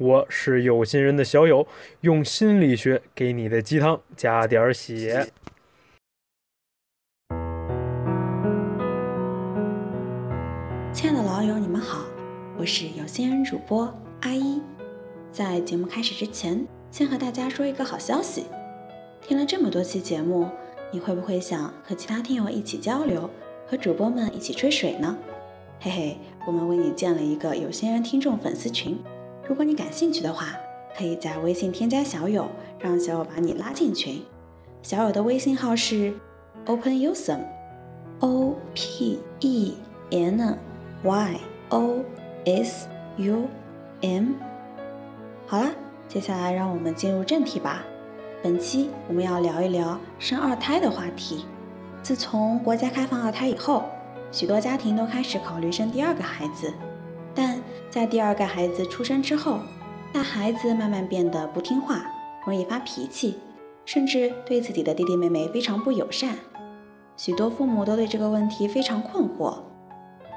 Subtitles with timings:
[0.00, 1.66] 我是有心人的小友，
[2.00, 5.30] 用心理学给你的鸡汤加点血。
[10.90, 12.06] 亲爱的老友，你们好，
[12.56, 14.62] 我是有心人主播阿一。
[15.30, 18.46] 在节目开始之前，先和大家说一个好消息：
[19.20, 20.48] 听了这么多期节目，
[20.90, 23.28] 你会不会想和其他听友一起交流，
[23.66, 25.18] 和主播们一起吹水呢？
[25.78, 28.98] 嘿嘿，我们为你建了一个有心人听众粉丝群。
[29.48, 30.56] 如果你感兴趣的话，
[30.96, 34.22] 可以在微信添加小友，让小友把你拉进群。
[34.82, 36.12] 小友的微信号是
[36.66, 39.76] openusum，o p e
[40.10, 40.56] n
[41.02, 42.04] y o
[42.44, 43.48] s u
[44.00, 44.28] m。
[45.46, 45.70] 好了，
[46.08, 47.84] 接下来让我们进入正题吧。
[48.42, 51.44] 本期我们要聊一聊生二胎的话题。
[52.02, 53.84] 自从国家开放二胎以后，
[54.32, 56.72] 许多家庭都开始考虑生第二个孩子。
[57.34, 59.58] 但在第二个孩子出生之后，
[60.12, 62.04] 大孩子慢慢变得不听话，
[62.46, 63.36] 容易发脾气，
[63.84, 66.36] 甚至对自己的弟弟妹妹非常不友善。
[67.16, 69.58] 许多父母都对这个问题非常困惑。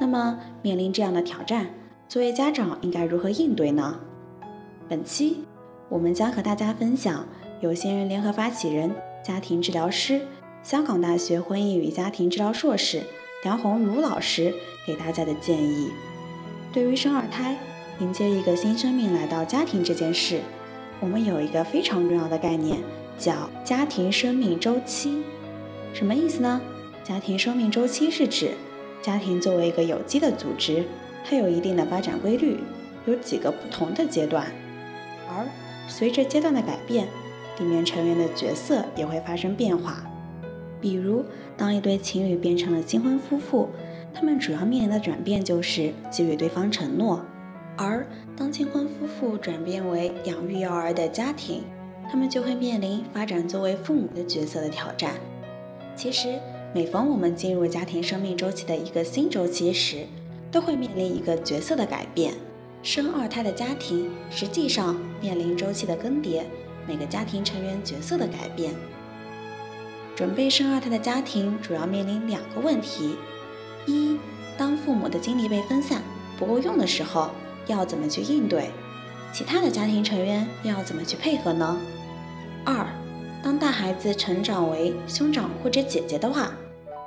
[0.02, 1.68] 那么，面临这样的挑战，
[2.10, 4.00] 作为家长应该如何应对呢？
[4.90, 5.46] 本期
[5.90, 7.26] 我们将和大家分享
[7.62, 8.92] 有心人联合发起人、
[9.24, 10.22] 家庭治疗师、
[10.64, 13.04] 香港大学婚姻与家庭治疗硕士
[13.44, 14.54] 梁红茹老师
[14.88, 15.92] 给大家的建议。
[16.74, 17.56] 对于生二胎、
[18.00, 20.42] 迎接一个新生命来到家庭这件事，
[21.00, 22.80] 我们有一个非常重要的概念，
[23.16, 25.22] 叫家庭生命周期。
[25.94, 26.60] 什么意思呢？
[27.04, 28.54] 家庭生命周期是指
[29.04, 30.84] 家庭作为一个有机的组织，
[31.24, 32.58] 它有一定的发展规律，
[33.06, 34.48] 有几个不同的阶段。
[35.30, 35.46] 而
[35.88, 37.08] 随着阶段的改变，
[37.60, 40.04] 里面成员的角色也会发生变化。
[40.82, 41.24] 比如，
[41.56, 43.70] 当一对情侣变成了新婚夫妇。
[44.14, 47.26] 他们主要面临的转变就是给予对方承诺，
[47.76, 48.06] 而
[48.38, 51.64] 当新婚夫妇转变为养育幼儿的家庭，
[52.10, 55.14] 他们就会面临发展作为父母的角色的挑战。
[55.96, 56.40] 其实，
[56.74, 60.06] 每逢我们进入家庭生命周期的一个新周期时，
[60.52, 62.34] 都会面临一个角色的改变。
[62.82, 66.44] 生二胎的家庭实际上面临周期的更迭，
[66.88, 68.74] 每个家庭成员角色的改变。
[70.16, 73.16] 准备生二胎的家庭主要面临两个问题。
[73.86, 74.18] 一，
[74.58, 76.02] 当父母的精力被分散
[76.38, 77.30] 不够用的时候，
[77.68, 78.70] 要怎么去应对？
[79.34, 81.78] 其他的家庭成员要怎么去配合呢？
[82.66, 82.86] 二，
[83.44, 86.52] 当大孩子成长为兄长或者姐姐的话，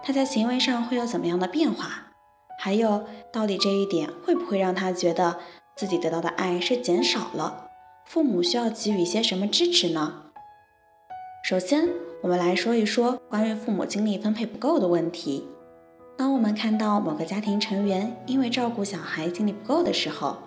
[0.03, 2.13] 他在行为上会有怎么样的变化？
[2.59, 5.39] 还有，到底这一点会不会让他觉得
[5.77, 7.69] 自己得到的爱是减少了？
[8.05, 10.23] 父母需要给予一些什么支持呢？
[11.45, 11.89] 首先，
[12.23, 15.47] 我们来说一说关于父母精力分配不够的问题。
[16.17, 20.39] 当我们看到某个家庭成员因为照顾小孩精力不够的时候，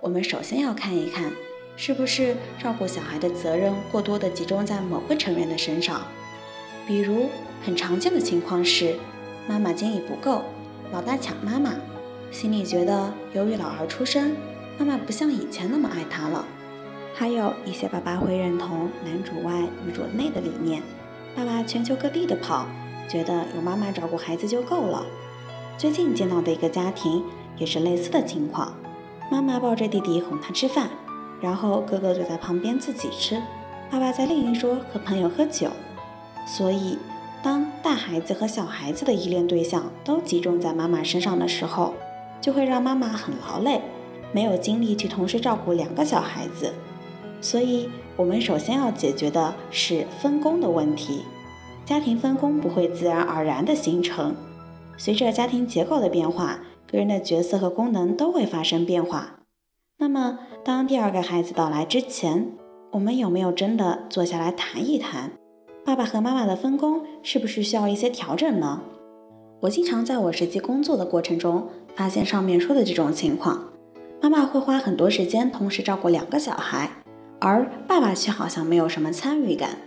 [0.00, 1.30] 我们首先要看一看，
[1.76, 6.00] 是不是照顾小孩的责任过多的集中在某个成员的身上。
[6.86, 7.26] 比如，
[7.62, 8.96] 很常见的情况是，
[9.46, 10.42] 妈妈精力不够，
[10.90, 11.74] 老大抢妈妈，
[12.30, 14.34] 心里觉得由于老二出生，
[14.78, 16.42] 妈妈不像以前那么爱他了。
[17.14, 20.82] 还有一些爸爸会认同男主外女主内的理念，
[21.36, 22.66] 爸爸全球各地的跑。
[23.08, 25.04] 觉得有妈妈照顾孩子就够了。
[25.76, 27.22] 最近见到的一个家庭
[27.56, 28.74] 也是类似的情况，
[29.30, 30.90] 妈妈抱着弟弟哄他吃饭，
[31.40, 33.40] 然后哥哥坐在旁边自己吃，
[33.90, 35.68] 爸爸在另一桌和朋友喝酒。
[36.46, 36.98] 所以，
[37.42, 41.94] 当大孩子和小孩子的依恋对象都集中在妈妈身上的时候，
[42.40, 43.80] 就会让妈妈很劳累，
[44.32, 46.72] 没有精力去同时照顾两个小孩子。
[47.40, 51.22] 所以，我们首先要解决的是分工的问题。
[51.88, 54.36] 家庭分工不会自然而然的形成，
[54.98, 59.38] 随着家庭结构的变化，个人的角色和功能都会发生变化。
[59.96, 62.52] 那么，当第二个孩子到来之前，
[62.90, 65.32] 我们有没有真的坐下来谈一谈，
[65.82, 68.82] 爸爸和妈妈的分工是不是需要一些调整呢？
[69.60, 73.64] 我经常在我实际工作的过程中发现上面说的这种情况：
[74.20, 76.90] 妈妈会花很多时间同时照顾两个小孩，
[77.40, 79.78] 而爸爸却好像没有什么参与感，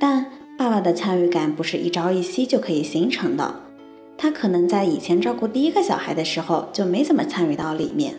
[0.00, 0.32] 但。
[0.66, 3.54] 爸爸的参与感不是一朝一夕就可以形成的，
[4.18, 8.16] 他可能在以前照顾第一个小孩的时候就没怎么参与到里面。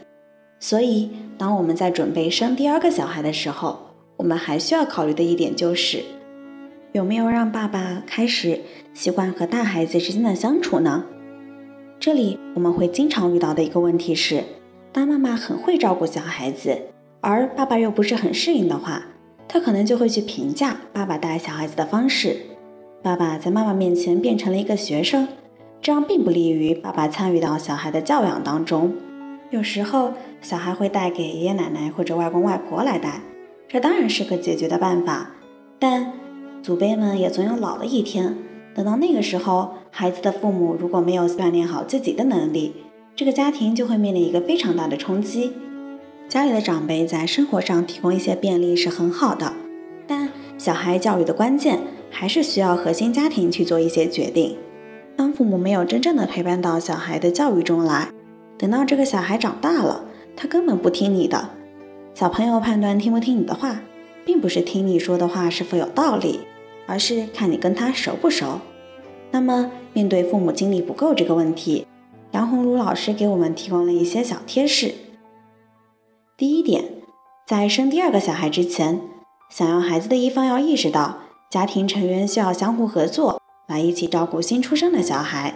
[0.57, 3.77] 所以，当我们在准备生第二个小孩的时候，
[4.15, 6.01] 我们还需要考虑的一点就是，
[6.93, 8.61] 有没有让爸爸开始
[8.93, 11.03] 习惯和大孩子之间的相处呢？
[11.99, 14.41] 这里我们会经常遇到的一个问题是，
[14.93, 16.79] 当妈妈很会照顾小孩子，
[17.19, 19.03] 而爸爸又不是很适应的话，
[19.47, 22.37] 他可能就会去评价爸爸带小孩子的方式。
[23.01, 25.27] 爸爸在妈妈面前变成了一个学生，
[25.81, 28.93] 这样并不利于爸爸参与到小孩的教养当中。
[29.49, 33.21] 有时候，小孩会带给爷爷奶奶或者外公外婆来带，
[33.69, 35.31] 这当然是个解决的办法。
[35.79, 36.11] 但
[36.61, 38.35] 祖辈们也总有老的一天，
[38.75, 42.73] 等到那个时候，孩子的父母如果没有锻炼好自己的能力，
[43.15, 45.53] 这个家庭就会面临一个非常大的冲击。
[46.29, 49.53] 家里的长辈在生活上提供一些便利是很好的，
[50.05, 51.79] 但小孩教育的关键
[52.11, 54.57] 还是需要核心家庭去做一些决定。
[55.15, 58.09] 当父母没有真正的陪伴到小孩的教育中来，
[58.57, 60.03] 等到这个小孩长大了，
[60.35, 61.49] 他根本不听你的。
[62.13, 63.79] 小朋友判断听不听你的话，
[64.25, 66.41] 并不是听你说的话是否有道理，
[66.87, 68.59] 而是看你跟他熟不熟。
[69.31, 71.87] 那么，面对父母精力不够这个问题，
[72.31, 74.93] 杨红茹老师给我们提供了一些小贴士。
[76.37, 76.83] 第一点，
[77.47, 79.01] 在生第二个小孩之前，
[79.49, 81.17] 想要孩子的一方要意识到，
[81.49, 85.55] 家庭成员需要相互合作，来一起照顾新出生的小孩，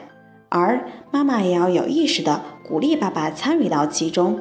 [0.50, 4.40] 而妈妈也要有意识的鼓励爸爸参与到其中。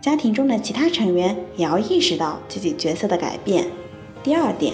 [0.00, 3.66] 家庭中的其他成员也要意识到自己角色的改变。
[4.22, 4.72] 第二点，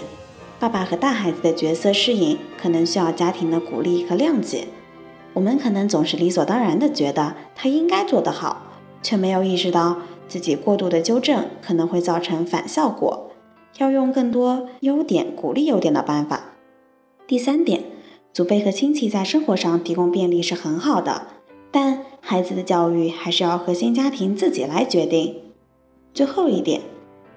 [0.61, 4.69] 爸爸和大孩子的角色适应可能需要家庭的鼓励和谅解。
[5.33, 8.63] 我们可能总是理所当然的觉得他应该做得好，
[9.03, 9.97] 却没有意识到。
[10.29, 13.31] 自己过度的纠正可能会造成反效果，
[13.79, 16.55] 要用更多优点鼓励优点的办法。
[17.27, 17.85] 第三点，
[18.33, 21.27] 祖辈和亲戚在生活上提供便利是很好的，
[21.71, 25.37] 但孩子的教育还是要核心家庭自己来决定。
[26.15, 26.81] 最后一点，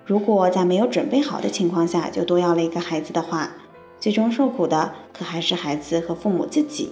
[0.06, 3.54] 如果在没有准备好的情况下就多要了一个孩子的话，
[4.00, 6.90] 最终受苦的可还是孩子和父母自己，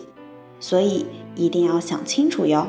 [0.60, 1.06] 所以
[1.36, 2.68] 一定要想清楚哟。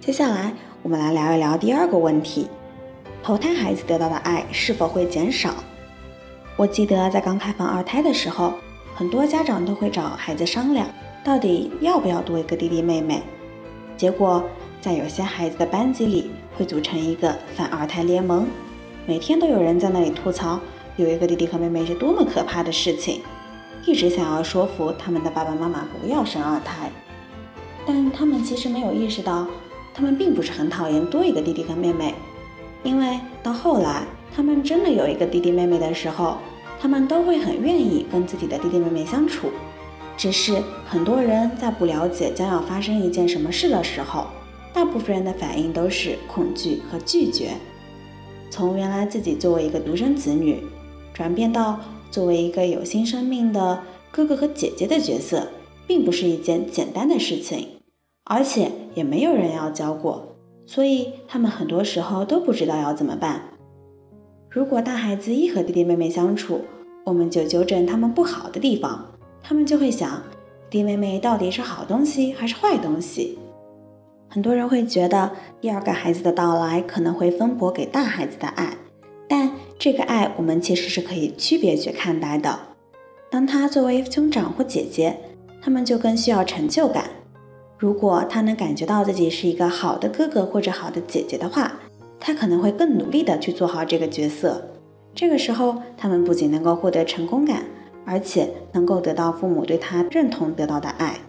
[0.00, 2.48] 接下来我们来聊一聊第二个问题。
[3.22, 5.54] 头胎孩子得到的爱是否会减少？
[6.56, 8.54] 我记得在刚开放二胎的时候，
[8.94, 10.88] 很多家长都会找孩子商量，
[11.22, 13.22] 到底要不要多一个弟弟妹妹。
[13.94, 14.42] 结果
[14.80, 18.46] 在有些孩子的班级里，会组成一个反二胎联盟，
[19.06, 20.58] 每天都有人在那里吐槽
[20.96, 23.20] 有一个弟弟和妹妹是多么可怕的事情，
[23.84, 26.90] 一直想要说服他们的爸爸妈妈不要生二胎。
[27.86, 29.46] 但他们其实没有意识到，
[29.94, 32.14] 他们并不是很讨厌多一个弟弟和妹妹。
[32.82, 36.38] 因为到后来，他们真的有一个弟弟妹妹的时候，
[36.80, 39.48] 他们都会很愿意跟自己的弟弟妹妹相处。
[40.16, 44.26] 只是很多人在不了解将要发生一件什么事的时候，
[44.72, 47.52] 大部分人的反应都是恐惧和拒绝。
[48.50, 50.62] 从原来自己作为一个独生子女，
[51.14, 55.48] 转变到作为一个有新生命的哥哥和姐姐的角色，
[55.86, 57.66] 并不是一件简单的事情，
[58.30, 60.36] 而且也没有人要教过。
[60.66, 63.42] 所以他们很多时候都不知道要怎么办。
[64.48, 66.60] 如果大孩子一和弟弟妹妹相处，
[67.04, 69.04] 我们就纠正他们不好的地方，
[69.42, 70.22] 他们就会想，
[70.70, 73.36] 弟妹妹到底是好东西还是坏东西？
[74.28, 78.76] 很多人会觉得第二个孩子的到来可能会分薄给大孩子的爱，
[79.28, 82.56] 但这个爱我们其实是可以区别去看待的。
[83.28, 85.16] 当他作为兄长或姐姐，
[85.60, 87.10] 他们就更需要成就感。
[87.80, 91.72] 如果他能感觉到自己是一个好的哥哥或者好的姐姐的话，
[92.20, 94.62] 他可能会更努力的去做好这个角色。
[95.14, 97.64] 这个时候，他们不仅能够获得成功感，
[98.04, 101.20] 而且能够得到父母对他认同得到的爱。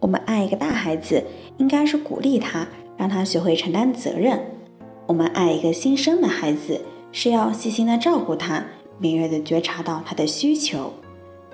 [0.00, 1.22] 我们爱一个大孩子，
[1.58, 4.40] 应该是鼓励他，让他学会承担责任。
[5.06, 6.80] 我们爱一个新生的孩子，
[7.12, 8.64] 是要细心的照顾他，
[8.98, 10.92] 敏锐的觉察到他的需求。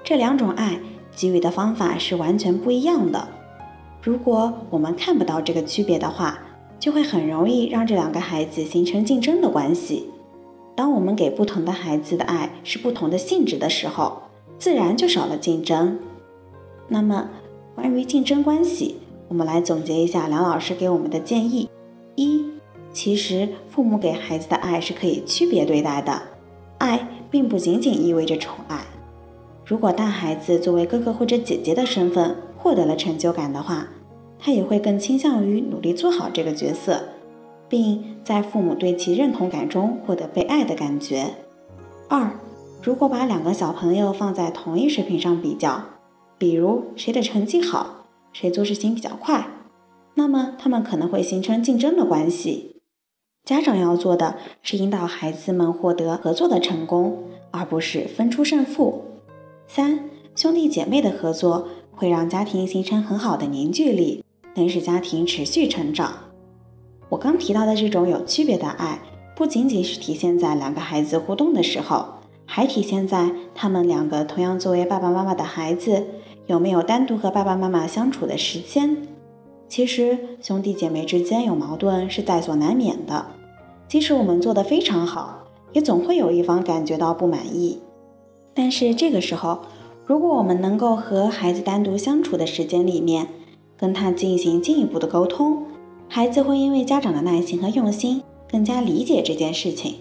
[0.02, 0.80] 这两种爱
[1.14, 3.28] 给予的方法是完全不一样的。
[4.06, 6.38] 如果我们看不到这个区别的话，
[6.78, 10.08] 就会很容易让这两个孩子形成竞争的关系。
[10.76, 14.22] 当我们给不同的孩子的爱是不同的性质的时候，
[14.60, 15.98] 自然就少了竞争。
[16.86, 17.28] 那么，
[17.75, 21.68] 关于竞争关系，我们来总结一下梁老师给我们的建议：
[22.14, 22.44] 一，
[22.92, 26.22] 其实父母给孩子的爱是可以区别对待的，
[26.78, 28.84] 爱并不仅仅意味着宠爱。
[29.64, 33.88] 如果大孩子作为哥哥或者姐姐的身份获得了成就感的话，
[34.46, 37.08] 他也会更倾向于努力做好这个角色，
[37.68, 41.34] 并在父母对其认同感中获得被爱的感觉。
[42.08, 42.30] 二，
[42.80, 45.82] 如果把两个小朋友放在同一水平上比较，
[46.38, 49.48] 比如谁的成绩好，谁做事情比较快，
[50.14, 52.76] 那么他们可能会形成竞争的关系。
[53.44, 59.02] 家长要做的是引导孩子们获得合作的成功，而不是分出胜负。
[59.66, 64.22] 三，兄弟姐妹的合作会让家庭形成很好的凝聚力，
[64.56, 66.12] 能使家庭持续成长。
[67.08, 68.98] 我刚提到的这种有区别的爱，
[69.36, 72.04] 不仅仅是体现在两个孩子互动的时候，
[72.46, 76.04] 还体现在他们两个同样作为爸爸妈妈的孩子
[76.46, 79.06] 有没有单独和爸爸妈妈相处的时间。
[79.68, 83.26] 其实兄弟姐妹之间有矛盾是在所难免的，
[83.86, 87.80] 即使我们做得非常好，也总会有一方感觉到不满意。
[88.54, 89.58] 但是这个时候，
[90.06, 93.26] 如果我们能够和孩子单独相处的时间里面，
[93.76, 95.62] 跟他进行进一步的沟通。
[96.09, 99.97] 孩子会因为家长的耐心和用心，更加理解这件事情。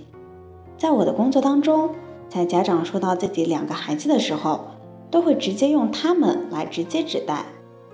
[0.77, 1.89] 在我的工作当中，
[2.29, 4.65] 在家长说到自己两个孩子的时候，
[5.09, 7.45] 都会直接用他们来直接指代。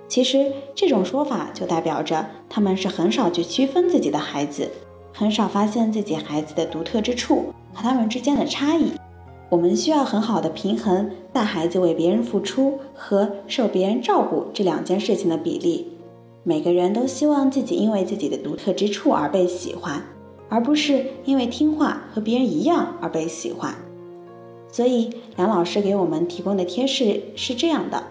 [0.07, 4.69] 其实这种说法就代表着他们是很少去区分自己的孩子，
[5.13, 8.91] 很少发现自己孩子的独特之处和他们之间的差异。
[9.51, 15.89] 我们需要很好的平衡带孩子为别人付出和受别人照顾这两件事情的比例。
[16.43, 20.01] 每个人都希望自己因为自己的独特之处而被喜欢，
[20.47, 23.75] 而不是因为听话和别人一样而被喜欢。
[24.71, 28.01] 所以梁老师给我们提供的贴士是这样的：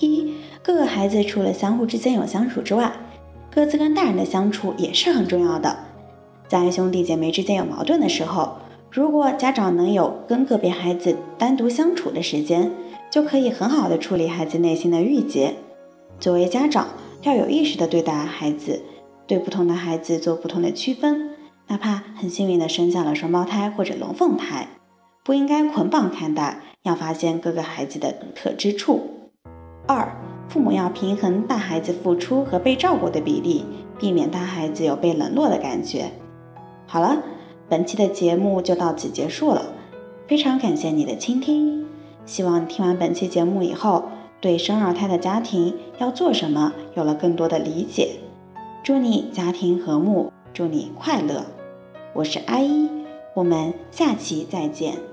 [0.00, 0.34] 一，
[0.64, 2.92] 各个孩子除了相互之间有相处之外，
[3.54, 5.78] 各自跟大人的相处也是很重要的。
[6.48, 8.56] 在兄弟姐妹之间有矛盾的时候，
[8.92, 12.70] 如果家长能有跟个别孩子单独相处的时间，
[13.10, 15.54] 就可以很好的处理孩子内心的郁结。
[16.20, 16.86] 作为家长。
[17.22, 18.82] 要有意识的对待孩子，
[19.28, 21.30] 对不同的孩子做不同的区分，
[21.68, 24.66] 哪怕很幸运的生下了双胞胎或者龙凤胎，
[25.22, 29.08] 不应该捆绑看待，要发现各个孩子的独特之处。
[29.86, 30.12] 二，
[30.48, 33.64] 父母要平衡大孩子付出和被照顾的比例，
[34.00, 36.10] 避免大孩子有被冷落的感觉。
[36.88, 37.22] 好了，
[37.72, 39.62] 本期的节目就到此结束了，
[40.28, 41.86] 非常感谢你的倾听，
[42.26, 44.10] 希望听完本期节目以后。
[44.42, 48.16] 对生二胎的家庭要做什么有了更多的理解，
[48.82, 51.46] 祝你家庭和睦，祝你快乐。
[52.12, 52.90] 我是阿一，
[53.32, 55.11] 我们下期再见。